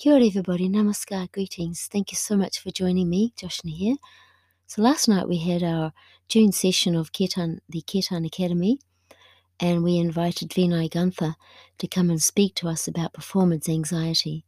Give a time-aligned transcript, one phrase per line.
[0.00, 1.86] Kia ora everybody, namaskar, greetings.
[1.92, 3.96] Thank you so much for joining me, Joshna here.
[4.66, 5.92] So last night we had our
[6.26, 8.78] June session of Kirtan, the Kirtan Academy,
[9.60, 11.36] and we invited Vinay Gunther
[11.76, 14.46] to come and speak to us about performance anxiety.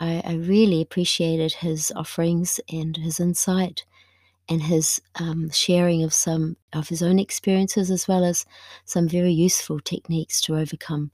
[0.00, 3.84] I, I really appreciated his offerings and his insight
[4.48, 8.46] and his um, sharing of some of his own experiences as well as
[8.86, 11.10] some very useful techniques to overcome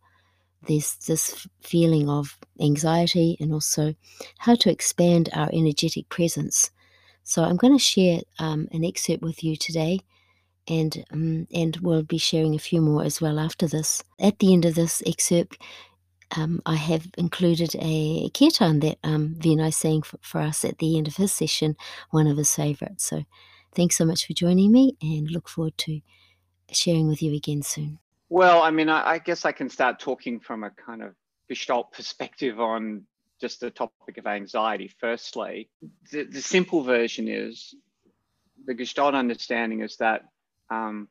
[0.67, 3.95] this this feeling of anxiety and also
[4.39, 6.71] how to expand our energetic presence.
[7.23, 10.01] So I'm going to share um, an excerpt with you today,
[10.67, 14.03] and um, and we'll be sharing a few more as well after this.
[14.19, 15.59] At the end of this excerpt,
[16.37, 20.99] um, I have included a kirtan that um, Vinay sang for, for us at the
[20.99, 21.77] end of his session,
[22.11, 23.05] one of his favourites.
[23.05, 23.25] So
[23.75, 26.01] thanks so much for joining me and look forward to
[26.71, 27.99] sharing with you again soon.
[28.29, 31.15] Well, I mean, I, I guess I can start talking from a kind of
[31.49, 33.05] Gestalt perspective on
[33.41, 34.91] just the topic of anxiety.
[34.99, 35.71] Firstly,
[36.11, 37.75] the, the simple version is
[38.67, 40.23] the Gestalt understanding is that,
[40.71, 41.09] um,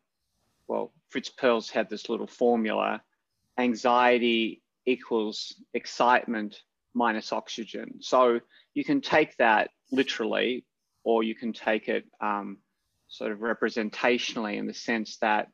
[0.67, 3.01] well, Fritz Perls had this little formula
[3.57, 6.61] anxiety equals excitement
[6.93, 8.01] minus oxygen.
[8.01, 8.39] So
[8.73, 10.65] you can take that literally,
[11.03, 12.57] or you can take it um,
[13.07, 15.47] sort of representationally in the sense that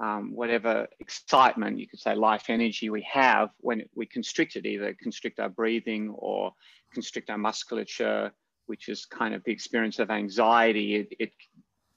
[0.00, 4.96] um, whatever excitement, you could say life energy we have when we constrict it, either
[5.00, 6.52] constrict our breathing or
[6.92, 8.32] constrict our musculature,
[8.66, 11.32] which is kind of the experience of anxiety, it, it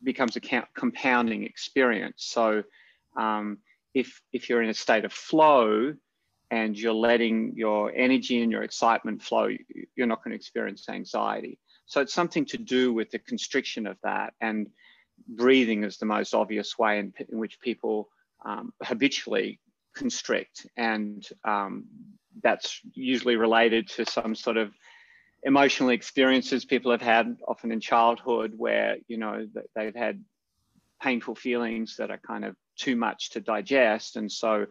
[0.04, 0.42] becomes a
[0.76, 2.26] compounding experience.
[2.26, 2.64] So
[3.18, 3.58] um,
[3.94, 5.94] if, if you're in a state of flow,
[6.50, 9.50] and you're letting your energy and your excitement flow,
[9.96, 11.60] you're not going to experience anxiety.
[11.86, 14.34] So it's something to do with the constriction of that.
[14.42, 14.68] And
[15.28, 18.10] breathing is the most obvious way in, in which people
[18.46, 19.60] um, habitually
[19.96, 20.68] constrict.
[20.78, 21.86] And um,
[22.42, 24.72] that's usually related to some sort of
[25.44, 30.24] emotional experiences people have had often in childhood where, you know, they've had
[31.02, 34.16] painful feelings that are kind of too much to digest.
[34.16, 34.66] And so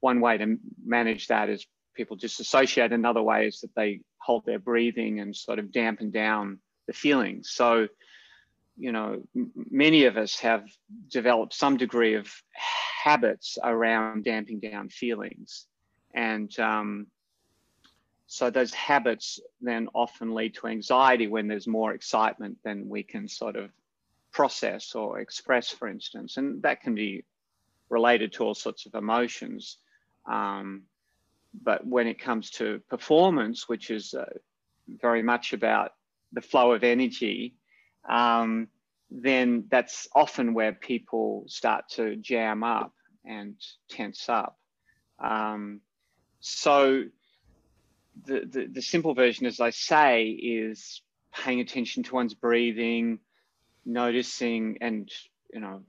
[0.00, 2.92] one way to manage that is people just associate.
[2.92, 7.50] Another way is that they hold their breathing and sort of dampen down the feelings.
[7.50, 7.88] So,
[8.78, 9.22] you know,
[9.54, 10.64] many of us have
[11.10, 12.32] developed some degree of
[13.02, 15.66] habits around damping down feelings.
[16.14, 17.06] And um,
[18.26, 23.26] so those habits then often lead to anxiety when there's more excitement than we can
[23.26, 23.70] sort of
[24.32, 26.36] process or express, for instance.
[26.36, 27.24] And that can be
[27.88, 29.78] related to all sorts of emotions.
[30.30, 30.82] Um,
[31.62, 34.26] but when it comes to performance, which is uh,
[34.86, 35.92] very much about
[36.32, 37.54] the flow of energy,
[38.08, 38.68] um,
[39.10, 42.92] then that's often where people start to jam up
[43.24, 43.54] and
[43.88, 44.58] tense up.
[45.18, 45.80] Um,
[46.40, 47.04] so
[48.24, 51.02] the, the, the simple version, as I say, is
[51.34, 53.18] paying attention to one's breathing,
[53.84, 55.10] noticing, and
[55.52, 55.82] you know,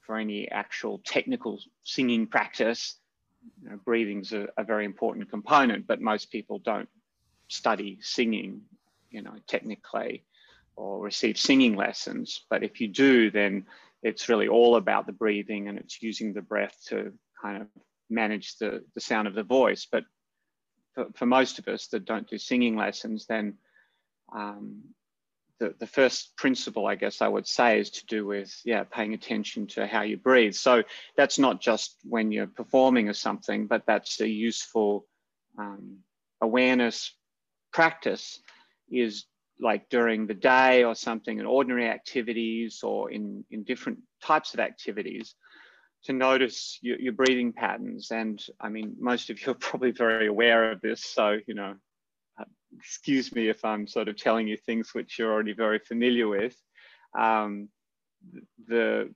[0.00, 2.96] for any actual technical singing practice,
[3.62, 3.78] you know,
[4.32, 6.88] a, a very important component, but most people don't
[7.48, 8.62] study singing,
[9.10, 10.24] you know, technically
[10.76, 12.44] or receive singing lessons.
[12.50, 13.66] But if you do, then
[14.02, 17.68] it's really all about the breathing and it's using the breath to kind of
[18.10, 19.86] manage the, the sound of the voice.
[19.90, 20.04] But
[20.94, 23.54] for, for most of us that don't do singing lessons, then
[24.34, 24.82] um,
[25.58, 29.14] the, the first principle, I guess I would say, is to do with, yeah, paying
[29.14, 30.54] attention to how you breathe.
[30.54, 30.82] So
[31.16, 35.06] that's not just when you're performing or something, but that's a useful
[35.58, 35.98] um,
[36.40, 37.12] awareness
[37.72, 38.40] practice
[38.90, 39.24] is
[39.62, 44.60] like during the day or something in ordinary activities or in, in different types of
[44.60, 45.34] activities
[46.04, 48.10] to notice your, your breathing patterns.
[48.10, 51.04] And I mean, most of you are probably very aware of this.
[51.04, 51.76] So, you know,
[52.76, 56.56] excuse me if I'm sort of telling you things which you're already very familiar with.
[57.18, 57.68] Um,
[58.66, 59.12] the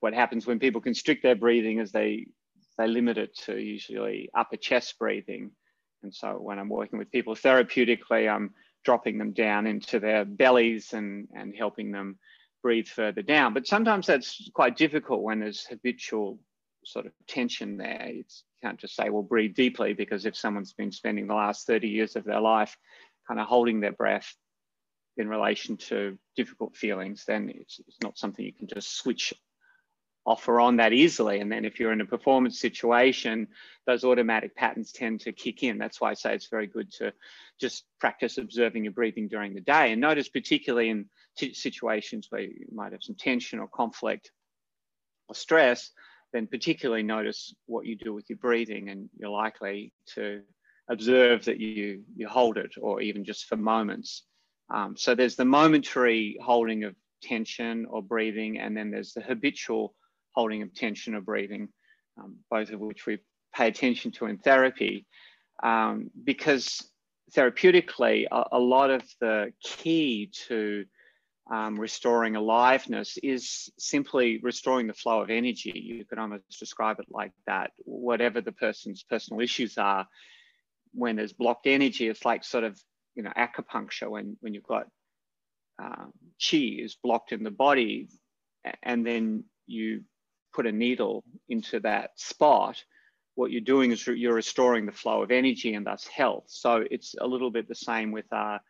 [0.00, 2.26] what happens when people constrict their breathing is they
[2.78, 5.50] they limit it to usually upper chest breathing.
[6.02, 8.54] And so when I'm working with people therapeutically, I'm
[8.86, 12.16] dropping them down into their bellies and, and helping them
[12.62, 13.52] breathe further down.
[13.52, 16.38] But sometimes that's quite difficult when there's habitual
[16.84, 18.06] sort of tension there.
[18.10, 21.66] It's, you can't just say, well, breathe deeply, because if someone's been spending the last
[21.66, 22.76] 30 years of their life
[23.26, 24.32] kind of holding their breath
[25.16, 29.34] in relation to difficult feelings, then it's, it's not something you can just switch
[30.26, 31.38] off or on that easily.
[31.38, 33.46] And then if you're in a performance situation,
[33.86, 35.78] those automatic patterns tend to kick in.
[35.78, 37.12] That's why I say it's very good to
[37.60, 41.06] just practice observing your breathing during the day and notice particularly in
[41.36, 44.32] situations where you might have some tension or conflict
[45.28, 45.90] or stress,
[46.32, 50.42] then particularly notice what you do with your breathing and you're likely to
[50.88, 54.22] observe that you you hold it or even just for moments
[54.72, 59.94] um, so there's the momentary holding of tension or breathing and then there's the habitual
[60.36, 61.68] holding of tension or breathing
[62.18, 63.18] um, both of which we
[63.54, 65.06] pay attention to in therapy
[65.62, 66.90] um, because
[67.34, 70.84] therapeutically a, a, lot of the key to
[71.50, 75.72] um, restoring aliveness is simply restoring the flow of energy.
[75.74, 77.70] You could almost describe it like that.
[77.78, 80.06] Whatever the person's personal issues are,
[80.92, 82.78] when there's blocked energy, it's like sort of
[83.14, 84.88] you know acupuncture when when you've got
[85.82, 88.08] um, chi is blocked in the body,
[88.82, 90.02] and then you
[90.56, 92.82] put a needle into that spot.
[93.34, 96.46] What you're doing is you're restoring the flow of energy and thus health.
[96.48, 98.60] So it's a little bit the same with our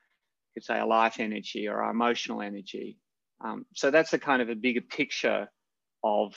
[0.57, 2.99] could say our life energy or our emotional energy.
[3.45, 5.49] Um, so that's a kind of a bigger picture
[6.03, 6.35] of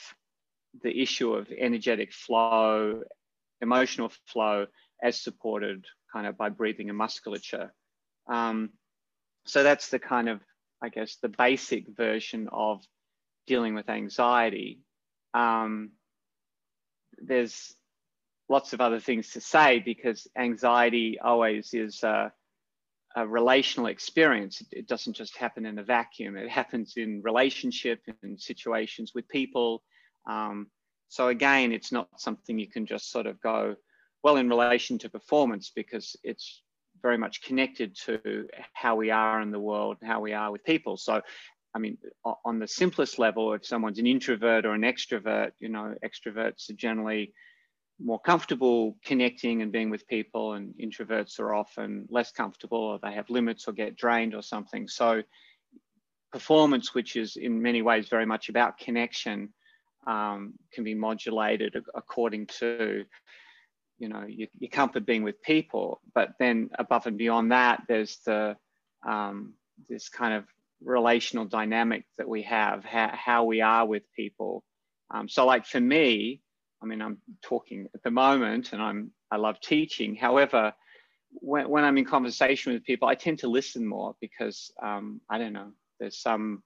[0.83, 3.03] the issue of energetic flow,
[3.61, 4.67] emotional flow
[5.01, 7.73] as supported kind of by breathing and musculature.
[8.27, 8.71] Um,
[9.45, 10.41] so that's the kind of,
[10.83, 12.83] I guess, the basic version of
[13.47, 14.81] dealing with anxiety.
[15.33, 15.91] Um,
[17.17, 17.73] there's
[18.47, 22.29] lots of other things to say because anxiety always is uh,
[23.15, 24.63] a relational experience.
[24.71, 26.37] It doesn't just happen in a vacuum.
[26.37, 29.83] It happens in relationship and situations with people.
[30.27, 30.67] Um,
[31.09, 33.75] so again, it's not something you can just sort of go,
[34.23, 36.61] well, in relation to performance, because it's
[37.01, 40.97] very much connected to how we are in the world, how we are with people.
[40.97, 41.21] So,
[41.73, 41.97] I mean,
[42.45, 46.75] on the simplest level, if someone's an introvert or an extrovert, you know, extroverts are
[46.75, 47.33] generally
[48.01, 53.13] more comfortable connecting and being with people and introverts are often less comfortable or they
[53.13, 54.87] have limits or get drained or something.
[54.87, 55.21] So
[56.31, 59.49] performance which is in many ways very much about connection
[60.07, 63.03] um, can be modulated according to
[63.97, 65.99] you know your, your, comfort being with people.
[66.13, 68.55] But then above and beyond that there's the
[69.05, 69.53] um,
[69.89, 70.45] this kind of
[70.81, 74.63] relational dynamic that we have how, how we are with people
[75.11, 76.41] um, so like for me
[76.81, 80.15] I mean, I'm talking at the moment and I'm, I love teaching.
[80.15, 80.73] However,
[81.31, 85.37] when, when I'm in conversation with people, I tend to listen more because um, I
[85.37, 86.63] don't know, there's some,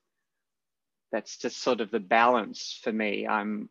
[1.12, 3.28] that's just sort of the balance for me.
[3.28, 3.70] I'm,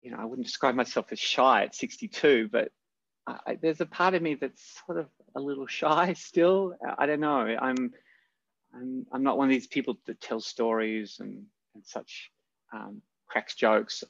[0.00, 2.70] you know, I wouldn't describe myself as shy at 62, but
[3.26, 6.74] I, there's a part of me that's sort of a little shy still.
[6.98, 7.56] I don't know.
[7.60, 7.92] I'm,
[8.74, 12.30] I'm, I'm not one of these people that tell stories and, and such,
[12.72, 14.04] um, cracks jokes.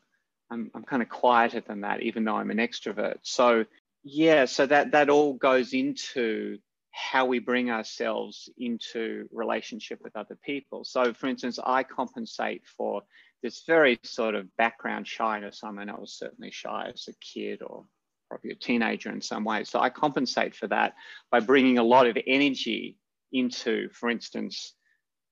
[0.50, 3.19] I'm, I'm kind of quieter than that, even though I'm an extrovert.
[3.23, 3.64] So
[4.05, 6.59] yeah, so that that all goes into
[6.91, 10.85] how we bring ourselves into relationship with other people.
[10.85, 13.03] So for instance, I compensate for
[13.43, 15.61] this very sort of background shyness.
[15.65, 17.87] I mean, I was certainly shy as a kid or
[18.29, 19.70] probably a teenager in some ways.
[19.70, 20.94] So I compensate for that
[21.31, 22.99] by bringing a lot of energy
[23.32, 24.75] into, for instance,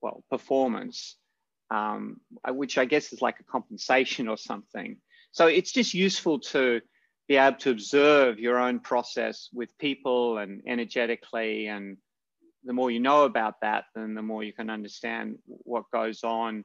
[0.01, 1.17] well, performance,
[1.71, 4.97] um, which I guess is like a compensation or something.
[5.33, 6.81] So it's just useful to
[7.29, 11.69] be able to observe your own process with people and energetically.
[11.69, 11.97] And
[12.65, 16.65] the more you know about that, then the more you can understand what goes on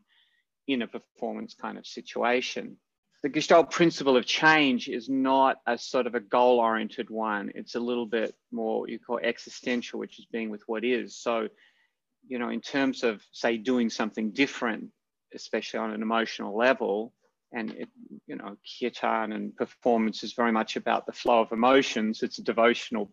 [0.67, 2.77] in a performance kind of situation.
[3.25, 7.51] The Gestalt principle of change is not a sort of a goal oriented one.
[7.55, 11.17] It's a little bit more you call existential, which is being with what is.
[11.17, 11.47] So,
[12.27, 14.89] you know, in terms of, say, doing something different,
[15.33, 17.13] especially on an emotional level,
[17.51, 17.89] and it,
[18.27, 22.21] you know, kirtan and performance is very much about the flow of emotions.
[22.21, 23.09] It's a devotional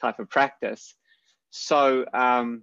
[0.00, 0.94] type of practice.
[1.50, 2.62] So um,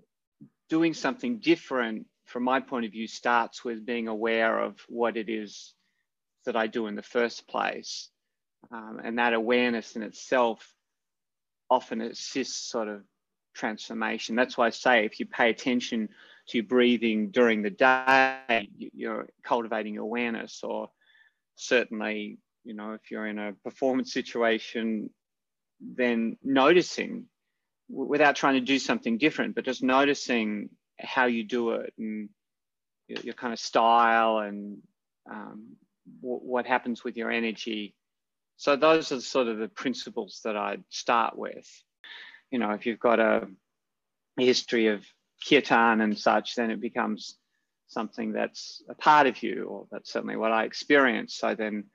[0.70, 5.28] doing something different, from my point of view, starts with being aware of what it
[5.28, 5.74] is
[6.50, 8.10] that I do in the first place.
[8.72, 10.74] Um, and that awareness in itself
[11.70, 13.04] often assists sort of
[13.56, 14.36] transformation.
[14.36, 16.10] That's why I say if you pay attention
[16.48, 20.90] to your breathing during the day, you're cultivating awareness or
[21.56, 25.12] certainly, you know, if you're in a performance situation,
[25.80, 27.26] then noticing
[27.90, 32.30] without trying to do something different, but just noticing how you do it and
[33.08, 34.80] your, your kind of style and
[35.30, 35.76] um,
[36.22, 37.96] what happens with your energy.
[38.58, 41.68] So those are sort of the principles that I'd start with.
[42.52, 43.48] You know, if you've got a
[44.38, 45.06] history of
[45.48, 47.38] kirtan and such, then it becomes
[47.88, 51.36] something that's a part of you, or that's certainly what I experience.
[51.36, 51.86] So then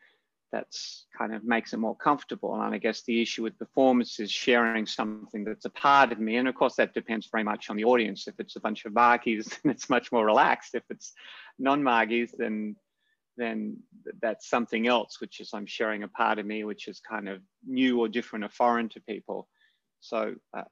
[0.54, 2.54] that's kind of makes it more comfortable.
[2.54, 6.37] And I guess the issue with performance is sharing something that's a part of me.
[6.37, 8.28] And of course, that depends very much on the audience.
[8.28, 10.75] If it's a bunch of Margies, then it's much more relaxed.
[10.75, 11.12] If it's
[11.59, 12.76] non Margies, then
[13.36, 13.78] then
[14.20, 17.40] that's something else, which is I'm sharing a part of me, which is kind of
[17.66, 19.48] new or different or foreign to people.
[20.00, 20.64] So uh,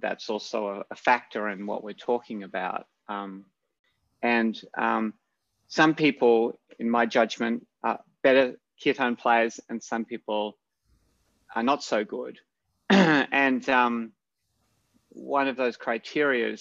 [0.00, 2.86] that's also a, a, factor in what we're talking about.
[3.08, 3.44] Um,
[4.22, 5.14] and um,
[5.68, 10.58] some people, in my judgment, are better kirtan players, and some people
[11.54, 12.38] are not so good.
[12.90, 14.12] and um,
[15.10, 16.56] one of those criteria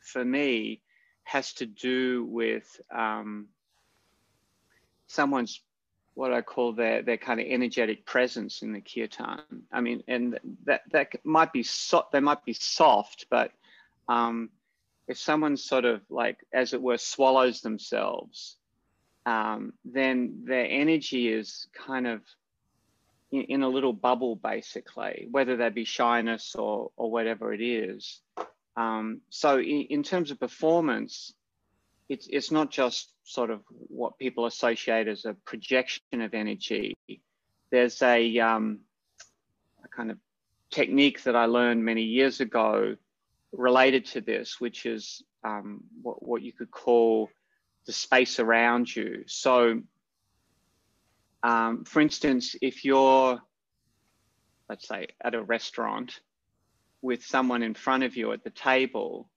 [0.00, 0.82] for me
[1.24, 3.48] has to do with um,
[5.10, 5.60] someone's
[6.14, 9.40] what I call their their kind of energetic presence in the kirtan.
[9.72, 13.52] I mean, and that that might be so, they might be soft, but
[14.08, 14.50] um,
[15.08, 18.56] if someone sort of like, as it were, swallows themselves,
[19.26, 22.20] um, then their energy is kind of
[23.30, 28.20] in, in, a little bubble, basically, whether that be shyness or or whatever it is.
[28.76, 31.32] Um, so in, in terms of performance,
[32.08, 36.96] it's it's not just sort of what people associate as a projection of energy.
[37.70, 38.80] There's a, um,
[39.84, 40.18] a kind of
[40.70, 42.96] technique that I learned many years ago
[43.52, 47.30] related to this, which is um, what, what you could call
[47.86, 49.24] the space around you.
[49.26, 49.80] So,
[51.42, 53.40] um, for instance, if you're,
[54.68, 56.20] let's say, at a restaurant
[57.02, 59.28] with someone in front of you at the table,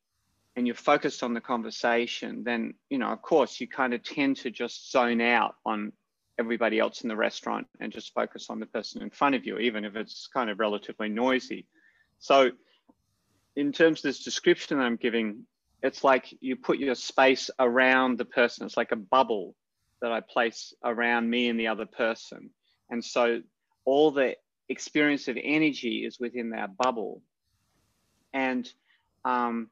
[0.56, 4.38] and you're focused on the conversation, then, you know, of course, you kind of tend
[4.38, 5.92] to just zone out on
[6.40, 9.58] everybody else in the restaurant and just focus on the person in front of you,
[9.58, 11.66] even if it's kind of relatively noisy.
[12.20, 12.52] So,
[13.56, 15.46] in terms of this description I'm giving,
[15.82, 18.66] it's like you put your space around the person.
[18.66, 19.56] It's like a bubble
[20.02, 22.50] that I place around me and the other person.
[22.90, 23.42] And so
[23.86, 24.36] all the
[24.70, 27.22] experience of energy is within that bubble.
[28.34, 28.70] And
[29.24, 29.70] um,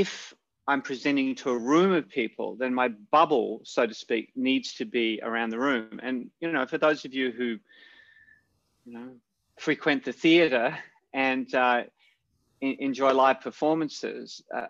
[0.00, 0.34] if
[0.68, 4.84] I'm presenting to a room of people, then my bubble, so to speak, needs to
[4.84, 6.00] be around the room.
[6.02, 7.58] And you know, for those of you who,
[8.84, 9.08] you know,
[9.58, 10.76] frequent the theatre
[11.14, 11.84] and uh,
[12.60, 14.66] enjoy live performances, uh,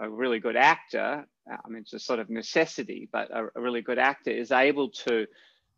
[0.00, 3.82] a, really good actor, I mean, it's a sort of necessity, but a, a really
[3.82, 5.26] good actor is able to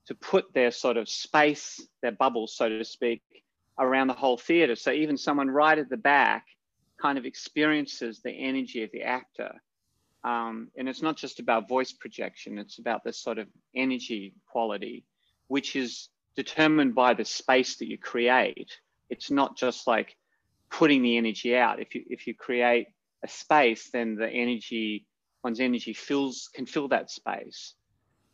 [0.07, 3.23] to put their sort of space, their bubble, so to speak,
[3.79, 4.77] around the whole theatre.
[4.77, 6.45] So even someone right at the back
[7.01, 9.61] kind of experiences the energy of the actor.
[10.23, 15.05] Um, and it's not just about voice projection, it's about this sort of energy quality,
[15.49, 18.71] which is determined by the space that you create.
[19.11, 20.17] It's not just like
[20.71, 21.81] putting the energy out.
[21.81, 22.89] If you if you create
[23.23, 25.07] a space, then the energy,
[25.43, 27.75] one's energy fills can fill that space.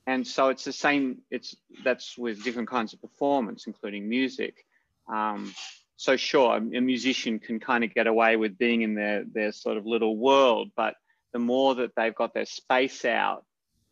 [0.07, 4.65] And so it's the same, it's that's with different kinds of performance, including music.
[5.13, 5.55] Um,
[6.01, 9.77] so sure, a musician can kind of get away with being in their their sort
[9.77, 10.95] of little world, but
[11.35, 13.45] the more that they've got their space out,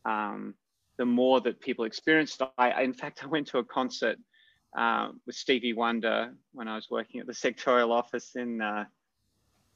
[0.06, 0.54] um,
[0.96, 2.38] the more that people experience.
[2.56, 4.16] I, in fact, I went to a concert
[4.74, 8.86] uh, with Stevie Wonder when I was working at the sectorial office in uh,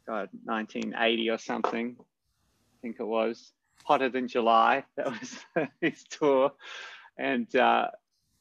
[0.06, 1.96] God 1980 or something.
[2.00, 3.52] I think it was
[3.84, 4.84] hotter than July.
[4.96, 5.38] That was
[5.82, 6.52] his tour,
[7.18, 7.88] and uh,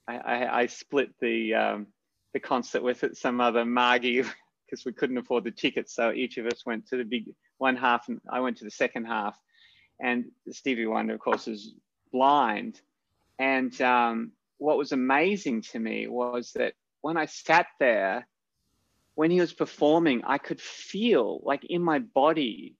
[0.07, 1.87] I, I, I, split the um,
[2.33, 4.23] the concert with some other Margie
[4.65, 5.93] because we couldn't afford the tickets.
[5.93, 7.25] So each of us went to the big
[7.57, 9.37] one half and I went to the second half.
[9.99, 11.73] And Stevie Wonder, of course, is
[12.11, 12.79] blind.
[13.37, 18.27] And um, what was amazing to me was that when I sat there,
[19.15, 22.75] when he was performing, I could feel like in my body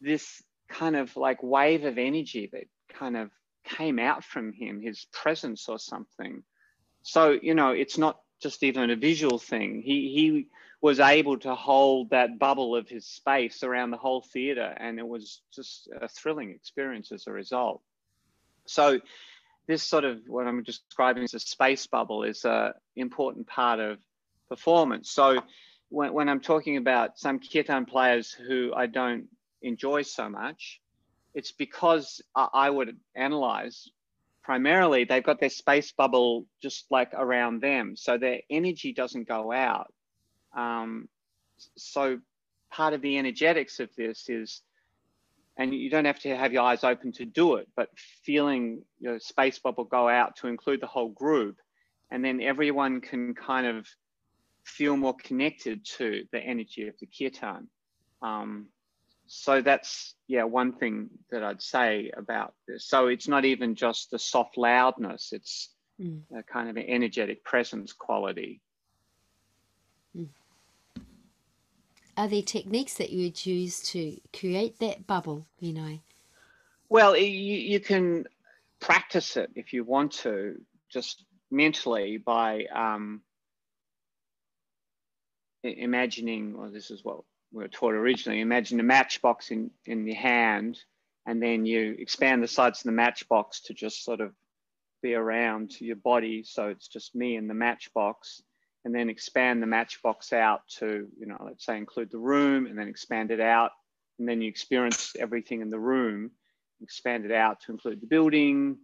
[0.00, 2.64] this kind of like wave of energy that
[2.98, 3.30] kind of
[3.64, 6.42] came out from him, his presence or something.
[7.02, 9.82] So, you know, it's not just even a visual thing.
[9.82, 10.46] He he
[10.80, 15.06] was able to hold that bubble of his space around the whole theater, and it
[15.06, 17.80] was just a thrilling experience as a result.
[18.66, 19.00] So,
[19.68, 23.98] this sort of what I'm describing as a space bubble is a important part of
[24.48, 25.10] performance.
[25.10, 25.42] So,
[25.88, 29.28] when, when I'm talking about some kirtan players who I don't
[29.62, 30.80] enjoy so much,
[31.32, 33.88] it's because I, I would analyze
[34.42, 39.52] primarily they've got their space bubble just like around them so their energy doesn't go
[39.52, 39.92] out.
[40.56, 41.08] Um,
[41.76, 42.18] so
[42.70, 44.62] part of the energetics of this is
[45.58, 47.88] and you don't have to have your eyes open to do it but
[48.24, 51.58] feeling your space bubble go out to include the whole group
[52.10, 53.86] and then everyone can kind of
[54.64, 57.68] feel more connected to the energy of the kirtan
[58.22, 58.66] um,
[59.34, 64.10] so that's yeah one thing that i'd say about this so it's not even just
[64.10, 65.70] the soft loudness it's
[66.00, 66.20] mm.
[66.36, 68.60] a kind of an energetic presence quality
[70.16, 70.28] mm.
[72.16, 75.98] are there techniques that you would use to create that bubble you know
[76.88, 78.24] well you, you can
[78.82, 80.60] practice it if you want to,
[80.90, 83.22] just mentally by um,
[85.62, 90.16] imagining, well, this is what we were taught originally, imagine a matchbox in, in your
[90.16, 90.78] hand,
[91.26, 94.32] and then you expand the sides of the matchbox to just sort of
[95.02, 96.42] be around to your body.
[96.44, 98.42] So it's just me and the matchbox,
[98.84, 102.78] and then expand the matchbox out to, you know, let's say include the room and
[102.78, 103.70] then expand it out.
[104.18, 106.30] And then you experience everything in the room,
[106.80, 108.78] expand it out to include the building,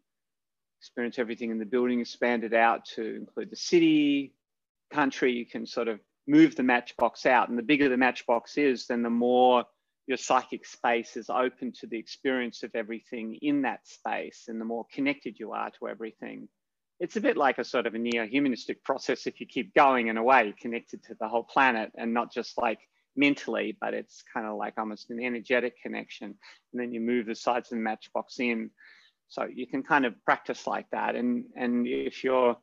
[0.81, 4.35] experience everything in the building, expand it out to include the city,
[4.93, 5.33] country.
[5.33, 7.49] You can sort of move the matchbox out.
[7.49, 9.65] And the bigger the matchbox is, then the more
[10.07, 14.65] your psychic space is open to the experience of everything in that space and the
[14.65, 16.49] more connected you are to everything.
[17.01, 20.17] It's a bit like a sort of a neo-humanistic process if you keep going in
[20.17, 22.81] a way connected to the whole planet and not just like
[23.17, 26.35] mentally, but it's kind of like almost an energetic connection.
[26.73, 28.71] And then you move the sides of the matchbox in.
[29.29, 31.15] So you can kind of practice like that.
[31.15, 32.57] And, and if you're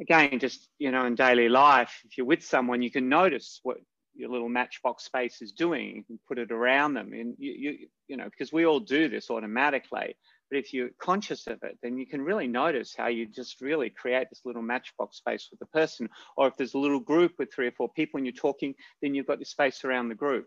[0.00, 3.78] again, just you know, in daily life, if you're with someone, you can notice what
[4.14, 5.96] your little matchbox space is doing.
[5.96, 9.08] You can put it around them, and you, you, you know, because we all do
[9.08, 10.16] this automatically.
[10.50, 13.90] But if you're conscious of it, then you can really notice how you just really
[13.90, 16.08] create this little matchbox space with the person.
[16.36, 19.14] Or if there's a little group with three or four people and you're talking, then
[19.14, 20.46] you've got this space around the group.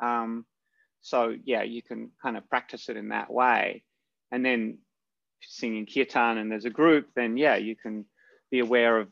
[0.00, 0.46] Um,
[1.02, 3.84] so yeah, you can kind of practice it in that way.
[4.32, 4.78] And then
[5.40, 8.04] singing kirtan and there's a group, then yeah, you can
[8.50, 9.08] be aware of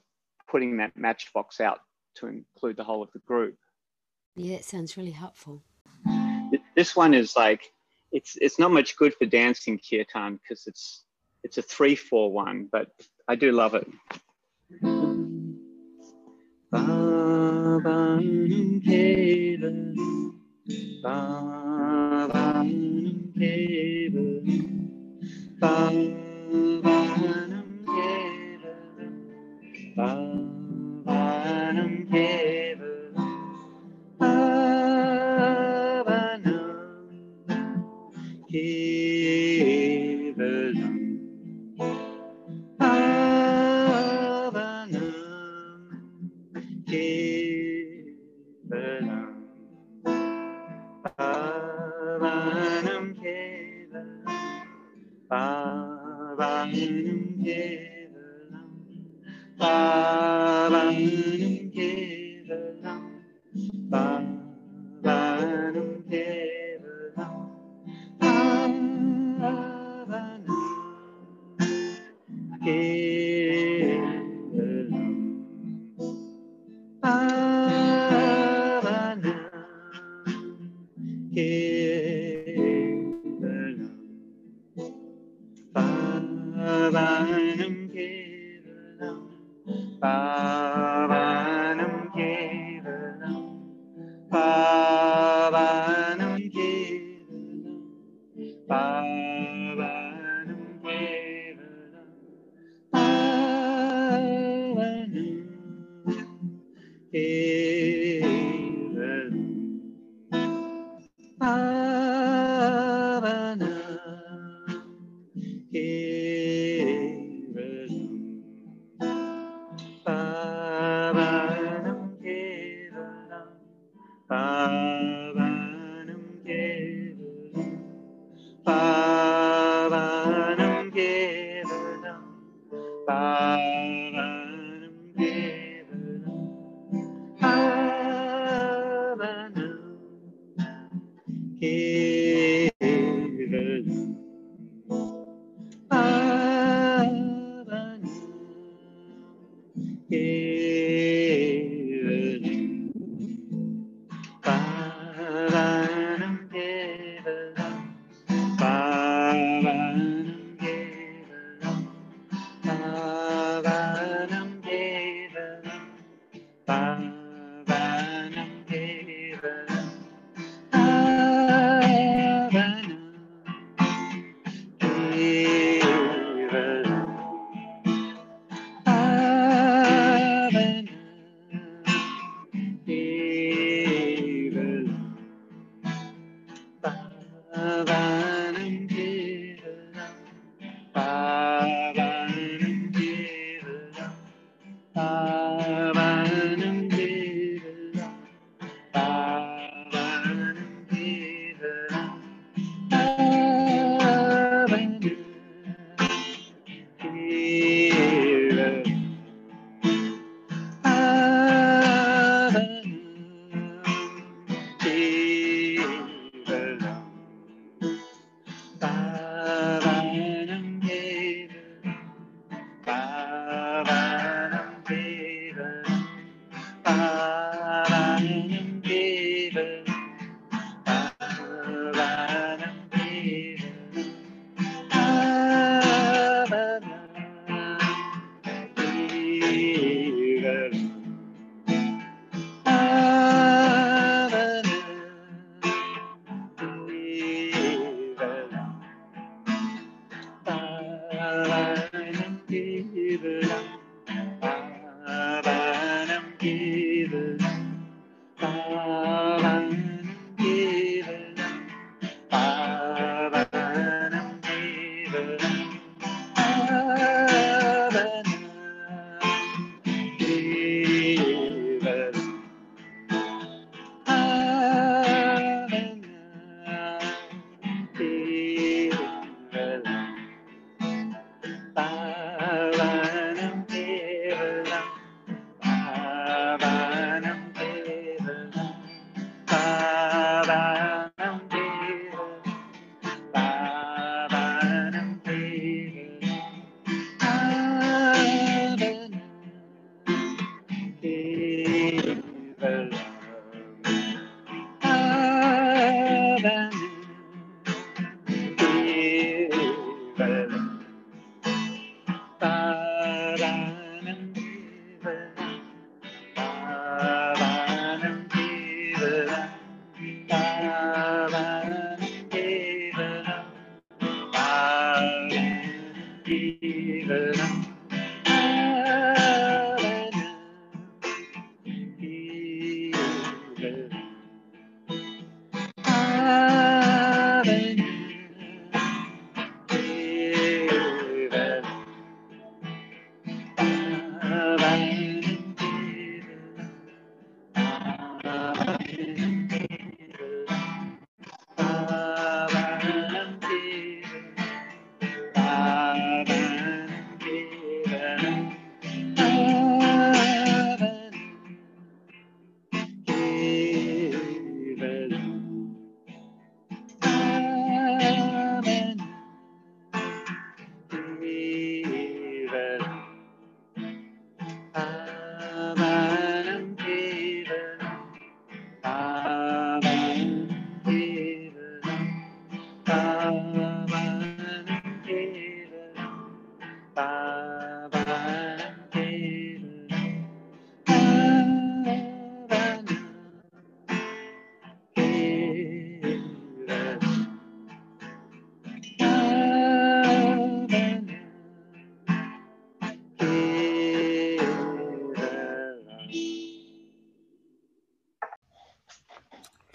[0.51, 1.81] putting that matchbox out
[2.17, 3.57] to include the whole of the group.
[4.37, 5.63] Yeah, it sounds really helpful.
[6.77, 7.73] This one is like
[8.13, 11.05] it's it's not much good for dancing kirtan because it's
[11.43, 12.89] it's a three four one, but
[13.29, 13.89] I do love it.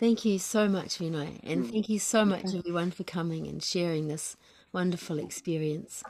[0.10, 1.72] Thank you so much, Vinay, and mm.
[1.72, 4.38] thank you so much, everyone, for coming and sharing this
[4.74, 6.04] wonderful experience.